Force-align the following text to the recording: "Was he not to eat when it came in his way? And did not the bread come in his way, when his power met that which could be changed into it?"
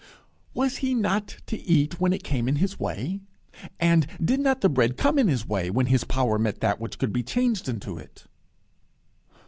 "Was 0.55 0.77
he 0.77 0.95
not 0.95 1.27
to 1.45 1.57
eat 1.59 1.99
when 1.99 2.11
it 2.11 2.23
came 2.23 2.47
in 2.49 2.55
his 2.55 2.79
way? 2.79 3.21
And 3.79 4.07
did 4.19 4.39
not 4.39 4.61
the 4.61 4.67
bread 4.67 4.97
come 4.97 5.19
in 5.19 5.27
his 5.27 5.45
way, 5.47 5.69
when 5.69 5.85
his 5.85 6.05
power 6.05 6.39
met 6.39 6.59
that 6.61 6.79
which 6.79 6.97
could 6.97 7.13
be 7.13 7.21
changed 7.21 7.69
into 7.69 7.99
it?" 7.99 8.25